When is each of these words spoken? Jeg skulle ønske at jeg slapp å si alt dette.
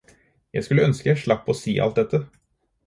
Jeg 0.53 0.63
skulle 0.63 0.85
ønske 0.87 1.09
at 1.09 1.11
jeg 1.11 1.21
slapp 1.25 1.53
å 1.55 1.59
si 1.61 1.77
alt 1.87 2.03
dette. 2.03 2.23